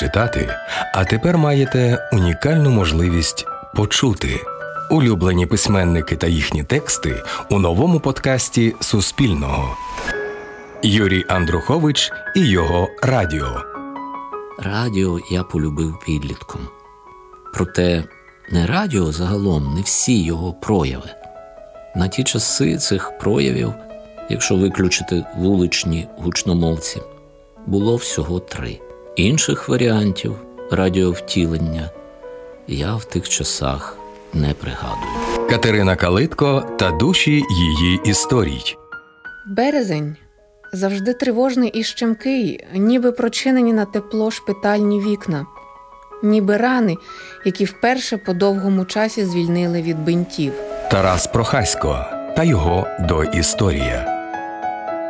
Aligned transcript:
читати, 0.00 0.48
а 0.94 1.04
тепер 1.04 1.38
маєте 1.38 2.08
унікальну 2.12 2.70
можливість 2.70 3.46
почути 3.74 4.40
улюблені 4.90 5.46
письменники 5.46 6.16
та 6.16 6.26
їхні 6.26 6.64
тексти 6.64 7.22
у 7.50 7.58
новому 7.58 8.00
подкасті 8.00 8.74
Суспільного. 8.80 9.76
Юрій 10.82 11.24
Андрухович 11.28 12.12
і 12.36 12.40
його 12.40 12.88
радіо. 13.02 13.62
Радіо 14.58 15.18
я 15.30 15.42
полюбив 15.42 15.98
підлітком. 16.06 16.60
Проте 17.54 18.04
не 18.52 18.66
радіо 18.66 19.12
загалом, 19.12 19.74
не 19.74 19.82
всі 19.82 20.22
його 20.22 20.52
прояви. 20.52 21.10
На 21.96 22.08
ті 22.08 22.24
часи 22.24 22.76
цих 22.76 23.18
проявів, 23.18 23.72
якщо 24.30 24.56
виключити 24.56 25.24
вуличні 25.36 26.08
гучномовці, 26.18 27.00
було 27.70 27.96
всього 27.96 28.40
три. 28.40 28.80
Інших 29.16 29.68
варіантів 29.68 30.34
радіовтілення 30.70 31.90
я 32.66 32.94
в 32.94 33.04
тих 33.04 33.28
часах 33.28 33.96
не 34.34 34.54
пригадую. 34.54 35.48
Катерина 35.50 35.96
Калитко 35.96 36.62
та 36.78 36.90
душі 36.90 37.30
її 37.50 38.00
історій. 38.04 38.76
Березень 39.56 40.16
завжди 40.72 41.14
тривожний 41.14 41.68
і 41.68 41.84
щемкий, 41.84 42.66
ніби 42.74 43.12
прочинені 43.12 43.72
на 43.72 43.84
тепло 43.84 44.30
шпитальні 44.30 45.00
вікна, 45.00 45.46
ніби 46.22 46.56
рани, 46.56 46.96
які 47.44 47.64
вперше 47.64 48.16
по 48.16 48.32
довгому 48.32 48.84
часі 48.84 49.24
звільнили 49.24 49.82
від 49.82 50.04
бинтів. 50.04 50.52
Тарас 50.90 51.26
Прохасько 51.26 52.04
та 52.36 52.44
його 52.44 52.86
доісторія. 53.00 54.09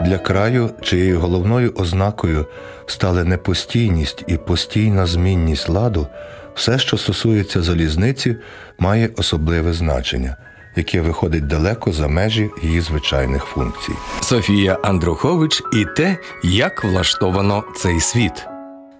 Для 0.00 0.18
краю, 0.18 0.70
чиєю 0.80 1.20
головною 1.20 1.72
ознакою 1.76 2.46
стали 2.86 3.24
непостійність 3.24 4.24
і 4.26 4.36
постійна 4.36 5.06
змінність 5.06 5.68
ладу, 5.68 6.06
все, 6.54 6.78
що 6.78 6.98
стосується 6.98 7.62
залізниці, 7.62 8.36
має 8.78 9.10
особливе 9.16 9.72
значення, 9.72 10.36
яке 10.76 11.00
виходить 11.00 11.46
далеко 11.46 11.92
за 11.92 12.08
межі 12.08 12.50
її 12.62 12.80
звичайних 12.80 13.44
функцій. 13.44 13.92
Софія 14.20 14.78
Андрухович 14.82 15.62
і 15.72 15.84
те, 15.96 16.18
як 16.42 16.84
влаштовано 16.84 17.64
цей 17.76 18.00
світ. 18.00 18.46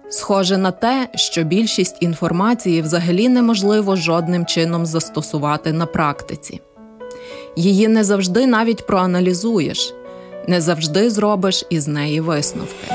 Схоже 0.09 0.57
на 0.57 0.71
те, 0.71 1.07
що 1.15 1.43
більшість 1.43 1.97
інформації 1.99 2.81
взагалі 2.81 3.29
неможливо 3.29 3.95
жодним 3.95 4.45
чином 4.45 4.85
застосувати 4.85 5.73
на 5.73 5.85
практиці. 5.85 6.61
Її 7.55 7.87
не 7.87 8.03
завжди 8.03 8.47
навіть 8.47 8.87
проаналізуєш, 8.87 9.93
не 10.47 10.61
завжди 10.61 11.09
зробиш 11.09 11.65
із 11.69 11.87
неї 11.87 12.21
висновки. 12.21 12.87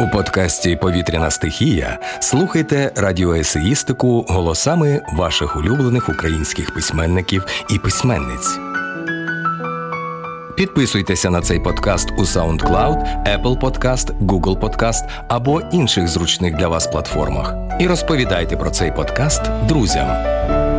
У 0.00 0.08
подкасті 0.08 0.76
Повітряна 0.76 1.30
стихія 1.30 1.98
слухайте 2.20 2.92
радіоесеїстику 2.96 4.24
голосами 4.28 5.00
ваших 5.12 5.56
улюблених 5.56 6.08
українських 6.08 6.74
письменників 6.74 7.44
і 7.70 7.78
письменниць. 7.78 8.58
Підписуйтеся 10.56 11.30
на 11.30 11.40
цей 11.40 11.60
подкаст 11.60 12.08
у 12.18 12.22
SoundCloud, 12.22 13.26
Apple 13.26 13.60
Podcast, 13.60 14.26
Google 14.26 14.60
Podcast 14.60 15.08
або 15.28 15.60
інших 15.60 16.08
зручних 16.08 16.56
для 16.56 16.68
вас 16.68 16.86
платформах. 16.86 17.54
І 17.80 17.86
розповідайте 17.86 18.56
про 18.56 18.70
цей 18.70 18.92
подкаст 18.92 19.42
друзям. 19.68 20.71